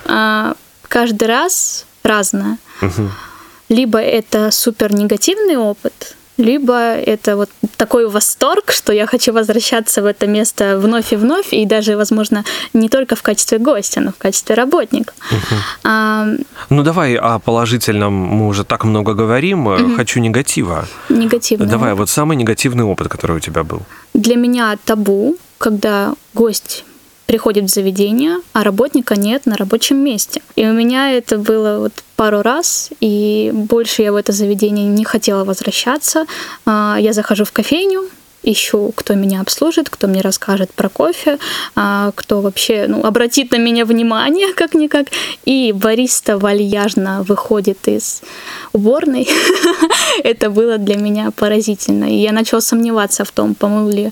[0.87, 2.57] каждый раз разная.
[3.69, 10.05] Либо это супер негативный опыт, либо это вот такой восторг, что я хочу возвращаться в
[10.05, 12.43] это место вновь и вновь, и даже, возможно,
[12.73, 15.13] не только в качестве гостя, но в качестве работника.
[15.83, 16.25] А,
[16.69, 19.69] Ну давай о положительном мы уже так много говорим.
[19.69, 20.85] Э, Хочу негатива.
[21.09, 21.99] негативный Давай, опыт.
[21.99, 23.81] вот самый негативный опыт, который у тебя был.
[24.13, 26.83] Для меня табу, когда гость
[27.33, 30.43] приходит в заведение, а работника нет на рабочем месте.
[30.55, 35.03] И у меня это было вот пару раз, и больше я в это заведение не
[35.03, 36.27] хотела возвращаться.
[36.67, 38.01] А, Я захожу в кофейню,
[38.43, 41.37] ищу, кто меня обслужит, кто мне расскажет про кофе,
[41.75, 45.07] а, кто вообще ну, обратит на меня внимание, как-никак.
[45.45, 48.21] И бариста вальяжно выходит из
[48.73, 49.27] уборной.
[50.23, 52.05] Это было для меня поразительно.
[52.05, 54.11] И я начала сомневаться в том, помыл ли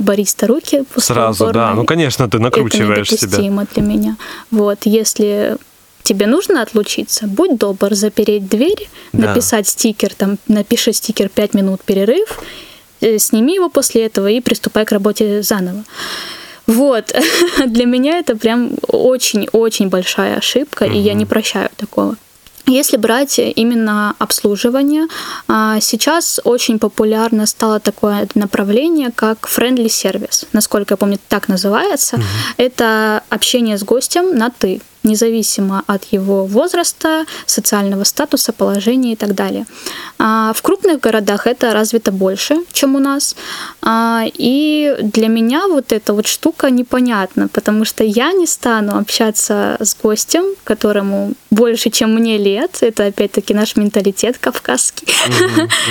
[0.00, 1.74] бариста руки после Сразу, да.
[1.74, 3.66] Ну, конечно, ты накручиваешь Это себя.
[3.74, 4.16] для меня.
[4.50, 5.56] Вот, если
[6.02, 9.28] тебе нужно отлучиться, будь добр запереть дверь, Да.
[9.28, 12.40] написать стикер, там, напиши стикер 5 минут перерыв,
[13.18, 15.84] сними его после этого и приступай к работе заново.
[16.66, 17.12] Вот,
[17.66, 22.16] для меня это прям очень-очень большая ошибка, и я не прощаю такого.
[22.66, 25.08] Если брать именно обслуживание,
[25.48, 30.46] а, сейчас очень популярно стало такое направление, как friendly service.
[30.52, 32.20] Насколько я помню, так называется.
[32.56, 39.34] Это общение с гостем на «ты», независимо от его возраста, социального статуса, положения и так
[39.34, 39.66] далее.
[40.18, 43.36] А, В крупных городах это развито больше, чем у нас.
[43.82, 49.76] А, И для меня вот эта вот штука непонятна, потому что я не стану общаться
[49.80, 52.78] с гостем, которому больше, чем мне лет.
[52.80, 55.08] Это опять-таки наш менталитет кавказский.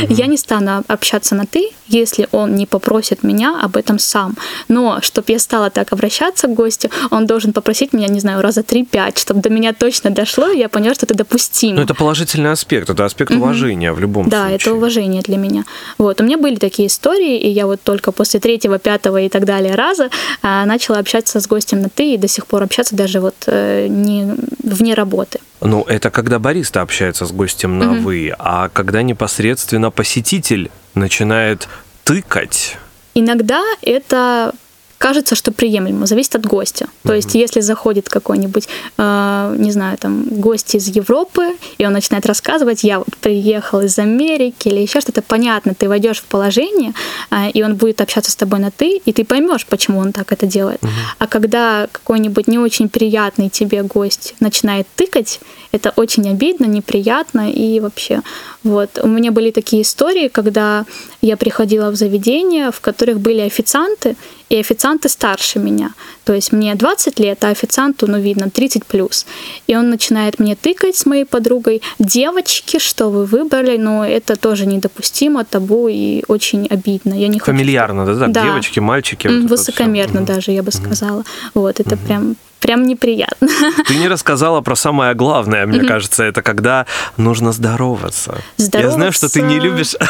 [0.09, 4.35] Я не стану общаться на ты, если он не попросит меня об этом сам.
[4.67, 8.63] Но чтобы я стала так обращаться к гостю, он должен попросить меня, не знаю, раза
[8.99, 11.75] 3-5, чтобы до меня точно дошло, и я поняла, что это допустимо.
[11.77, 14.55] Ну, это положительный аспект, это аспект уважения в любом Да, случае.
[14.55, 15.63] это уважение для меня.
[15.97, 16.21] Вот.
[16.21, 19.75] У меня были такие истории, и я вот только после третьего, пятого и так далее
[19.75, 20.09] раза
[20.41, 23.87] а, начала общаться с гостем на «ты», и до сих пор общаться даже вот э,
[23.87, 25.39] не вне работы.
[25.61, 31.67] Ну, это когда бариста общается с гостем на «вы», а когда непосредственно посетитель начинает
[32.03, 32.77] тыкать.
[33.13, 34.53] Иногда это
[34.99, 36.87] кажется, что приемлемо, зависит от гостя.
[37.03, 42.25] То есть, если заходит какой-нибудь, э, не знаю, там, гость из Европы, и он начинает
[42.25, 46.93] рассказывать, я вот приехал из Америки или еще что-то, понятно, ты войдешь в положение,
[47.31, 50.33] э, и он будет общаться с тобой на ты, и ты поймешь, почему он так
[50.33, 50.81] это делает.
[51.17, 55.39] А когда какой-нибудь не очень приятный тебе гость начинает тыкать,
[55.71, 58.21] это очень обидно, неприятно и вообще.
[58.63, 58.99] Вот.
[59.01, 60.85] У меня были такие истории, когда
[61.21, 64.15] я приходила в заведения, в которых были официанты,
[64.49, 65.93] и официанты старше меня.
[66.25, 69.25] То есть мне 20 лет, а официанту, ну, видно, 30 плюс.
[69.67, 71.81] И он начинает мне тыкать с моей подругой.
[71.99, 77.13] Девочки, что вы выбрали, но это тоже недопустимо, табу и очень обидно.
[77.13, 78.43] Я не хочу, Фамильярно, да, так, Да.
[78.43, 79.27] девочки, мальчики.
[79.27, 79.49] Вот.
[79.49, 81.23] Высокомерно даже, я бы сказала.
[81.53, 83.47] Вот, это прям, прям неприятно.
[83.87, 86.85] Ты не рассказала про самое главное, мне кажется, это когда
[87.17, 88.37] нужно здороваться.
[88.57, 89.97] Я знаю, что ты не Здороваться.
[89.99, 90.09] любишь,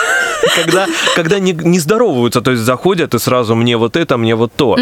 [0.55, 4.51] когда, когда не, не здороваются, то есть заходят и сразу мне вот это, мне вот
[4.55, 4.75] то.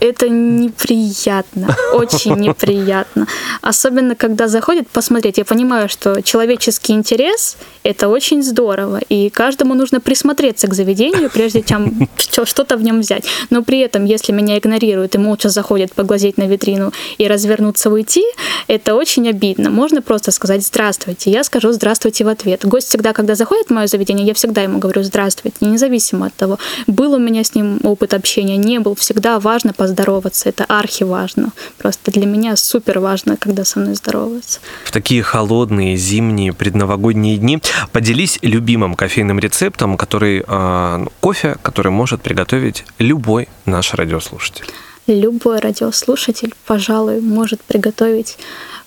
[0.00, 3.26] Это неприятно, очень неприятно.
[3.60, 5.38] Особенно, когда заходит посмотреть.
[5.38, 11.62] Я понимаю, что человеческий интерес– это очень здорово, и каждому нужно присмотреться к заведению, прежде
[11.62, 13.24] чем что- что-то в нем взять.
[13.50, 17.90] Но при этом, если меня игнорируют и молча заходят поглазеть на витрину, витрину и развернуться
[17.90, 18.24] уйти,
[18.68, 19.70] это очень обидно.
[19.70, 22.64] Можно просто сказать «здравствуйте», я скажу «здравствуйте» в ответ.
[22.64, 26.58] Гость всегда, когда заходит в мое заведение, я всегда ему говорю «здравствуйте», независимо от того,
[26.86, 31.52] был у меня с ним опыт общения, не был, всегда важно поздороваться, это архи важно.
[31.78, 34.60] Просто для меня супер важно, когда со мной здороваются.
[34.84, 37.60] В такие холодные зимние предновогодние дни
[37.92, 44.64] поделись любимым кофейным рецептом, который э, кофе, который может приготовить любой наш радиослушатель.
[45.12, 48.38] Любой радиослушатель, пожалуй, может приготовить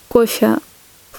[0.08, 0.58] кофе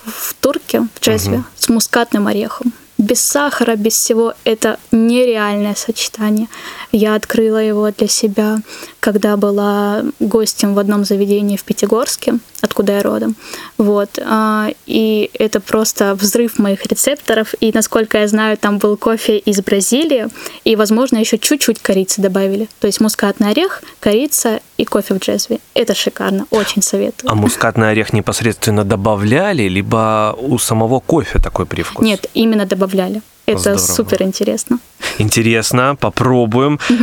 [0.04, 1.46] в турке, в джезве, Мгм.
[1.56, 2.72] с мускатным орехом.
[2.98, 4.34] Без сахара, без всего.
[4.44, 6.48] Это нереальное сочетание.
[6.92, 8.58] Я открыла его для себя,
[9.06, 13.36] когда была гостем в одном заведении в Пятигорске, откуда я родом.
[13.78, 14.18] Вот.
[14.20, 17.54] а, И это просто взрыв моих рецепторов.
[17.60, 20.26] И, насколько я знаю, там был кофе из Бразилии.
[20.64, 22.68] И, возможно, еще чуть-чуть корицы добавили.
[22.80, 25.60] То есть мускатный орех, корица и кофе в джезве.
[25.74, 26.46] Это шикарно.
[26.50, 27.30] Очень советую.
[27.30, 32.04] А мускатный орех непосредственно добавляли, либо у самого кофе такой привкус?
[32.04, 33.22] Нет, именно добавляли.
[33.46, 33.78] Это Здорово.
[33.78, 34.80] супер интересно.
[35.18, 36.80] Интересно, попробуем.
[36.90, 36.94] Э,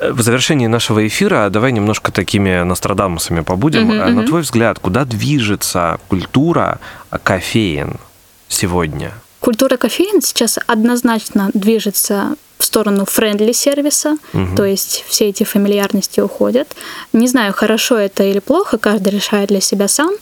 [0.00, 3.84] В завершении нашего эфира давай немножко такими Нострадамусами побудем.
[3.84, 6.78] Мгм, Э, На твой взгляд, куда движется культура
[7.22, 7.96] кофеен
[8.48, 9.12] сегодня?
[9.40, 12.34] Культура кофеен сейчас однозначно движется
[12.64, 14.56] в сторону friendly сервиса, Мгм.
[14.56, 16.68] то есть все эти фамильярности уходят.
[17.12, 20.12] Не знаю, хорошо это или плохо, каждый решает для себя сам.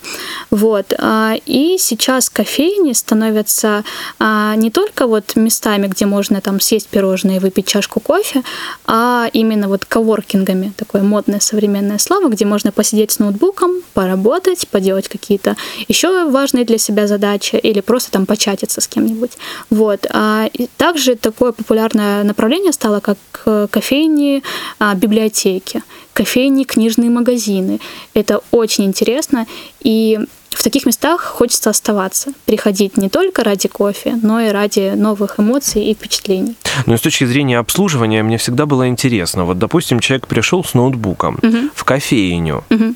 [0.51, 0.93] Вот.
[0.99, 3.83] а, И сейчас кофейни становятся
[4.19, 8.43] а, не только вот местами, где можно там съесть пирожные и выпить чашку кофе,
[8.85, 15.07] а именно вот коворкингами, такое модное современное слово, где можно посидеть с ноутбуком, поработать, поделать
[15.07, 15.55] какие-то
[15.87, 19.31] еще важные для себя задачи или просто там початиться с кем-нибудь.
[19.69, 20.05] Вот.
[20.09, 24.41] А и также такое популярное направление стало, как э, кофейни,
[24.79, 27.79] а, библиотеки, кофейни, книжные магазины.
[28.15, 29.45] Это очень интересно,
[29.81, 30.19] и
[30.49, 35.83] в таких местах хочется оставаться, приходить не только ради кофе, но и ради новых эмоций
[35.85, 36.55] и впечатлений.
[36.87, 39.45] Ну и с точки зрения обслуживания мне всегда было интересно.
[39.45, 41.69] Вот, допустим, человек пришел с ноутбуком Мгм.
[41.75, 42.95] в кофейню, Мгм.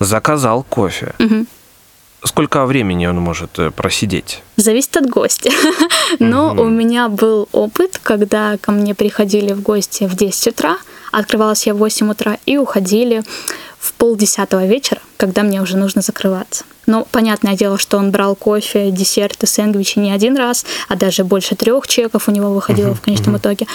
[0.00, 1.12] заказал кофе.
[1.18, 1.46] Мгм.
[2.24, 4.42] Сколько времени он может э, просидеть?
[4.56, 5.50] Зависит от гостя.
[6.20, 10.78] Но у меня был опыт, когда ко мне приходили в гости в 10 утра,
[11.10, 13.22] открывалась я в 8 утра и уходили
[13.78, 16.64] в полдесятого вечера, когда мне уже нужно закрываться.
[16.86, 21.54] Но понятное дело, что он брал кофе, десерты, сэндвичи не один раз, а даже больше
[21.54, 23.66] трех чеков у него выходило в конечном итоге.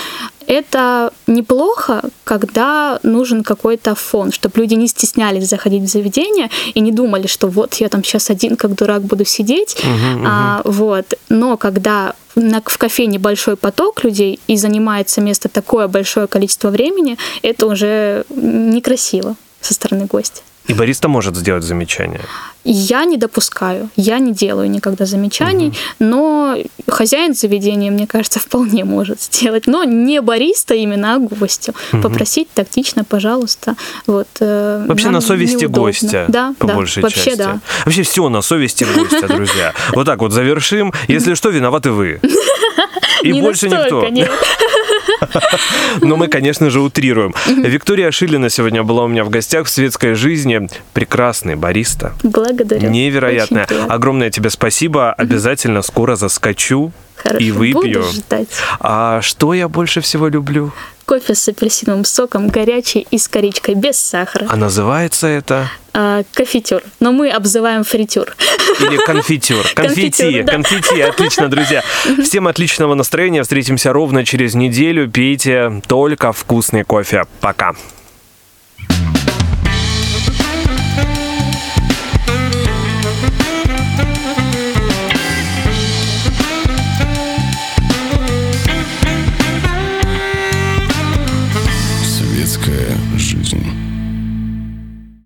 [0.45, 6.91] Это неплохо, когда нужен какой-то фон, чтобы люди не стеснялись заходить в заведение и не
[6.91, 9.77] думали, что вот я там сейчас один как дурак буду сидеть.
[10.25, 11.13] А, вот.
[11.29, 17.17] Но когда на- в кофейне большой поток людей и занимается место такое большое количество времени,
[17.41, 20.41] это уже некрасиво со стороны гостя.
[20.68, 22.22] И бариста может сделать замечание.
[22.63, 26.57] Я не допускаю, я не делаю никогда замечаний, но
[26.89, 29.68] хозяин заведения, мне кажется, вполне может сделать.
[29.68, 31.74] Но не бариста именно, а гостю.
[31.91, 33.76] Попросить тактично, пожалуйста.
[34.05, 35.82] Вот, э, Вообще на совести неудобно.
[35.84, 37.38] гостя, Да, по да, большей вообще части.
[37.38, 37.59] да.
[37.86, 39.74] Вообще все на совести гостя, друзья.
[39.93, 40.93] Вот так вот завершим.
[41.07, 42.20] Если что, виноваты вы.
[43.24, 44.05] И больше никто.
[46.01, 47.34] Но мы, конечно же, утрируем.
[47.47, 50.68] Виктория Шилина сегодня была у меня в гостях в светской жизни.
[50.93, 52.13] Прекрасный бариста.
[52.24, 52.89] Благодарю.
[53.47, 53.65] Приятно.
[53.89, 55.13] Огромное тебе спасибо.
[55.13, 57.76] Обязательно скоро заскочу Хорошо, и выпью.
[58.01, 58.47] буду ждать.
[58.80, 60.72] А что я больше всего люблю?
[61.05, 64.45] Кофе с апельсиновым соком, горячий и с коричкой, без сахара.
[64.49, 66.82] А называется это А, конфитюр.
[66.99, 68.36] Но мы обзываем фритюр.
[68.82, 69.65] или конфитюр.
[69.74, 70.51] Конфетти, Конфитюр, да.
[70.53, 71.01] конфетти.
[71.01, 71.82] Отлично, друзья.
[72.24, 73.41] Всем отличного настроения.
[73.43, 75.09] Встретимся ровно через неделю.
[75.09, 77.26] Пейте только вкусный кофе.
[77.39, 77.74] Пока.